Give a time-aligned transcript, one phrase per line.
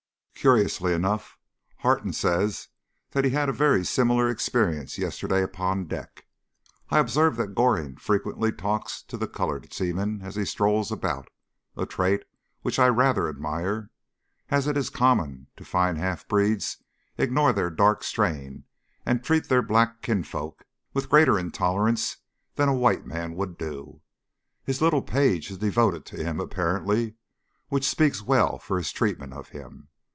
[0.33, 1.37] Curiously enough,
[1.77, 2.69] Harton says
[3.11, 6.25] that he had a very similar experience yesterday upon deck.
[6.89, 11.29] I observe that Goring frequently talks to the coloured seamen as he strolls about
[11.77, 12.23] a trait
[12.63, 13.91] which I rather admire,
[14.49, 16.81] as it is common to find half breeds
[17.19, 18.63] ignore their dark strain
[19.05, 22.17] and treat their black kinsfolk with greater intolerance
[22.55, 24.01] than a white man would do.
[24.63, 27.13] His little page is devoted to him, apparently,
[27.67, 29.89] which speaks well for his treatment of him.